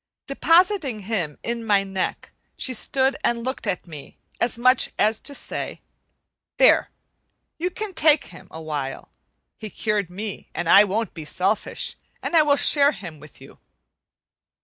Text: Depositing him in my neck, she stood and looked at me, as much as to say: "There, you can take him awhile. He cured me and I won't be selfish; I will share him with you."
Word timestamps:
Depositing 0.25 1.01
him 1.01 1.37
in 1.43 1.63
my 1.63 1.83
neck, 1.83 2.31
she 2.57 2.73
stood 2.73 3.15
and 3.23 3.43
looked 3.43 3.67
at 3.67 3.85
me, 3.85 4.17
as 4.39 4.57
much 4.57 4.89
as 4.97 5.19
to 5.19 5.35
say: 5.35 5.83
"There, 6.57 6.89
you 7.59 7.69
can 7.69 7.93
take 7.93 8.23
him 8.33 8.47
awhile. 8.49 9.11
He 9.59 9.69
cured 9.69 10.09
me 10.09 10.49
and 10.55 10.67
I 10.67 10.85
won't 10.85 11.13
be 11.13 11.23
selfish; 11.23 11.97
I 12.23 12.41
will 12.41 12.55
share 12.55 12.93
him 12.93 13.19
with 13.19 13.39
you." 13.39 13.59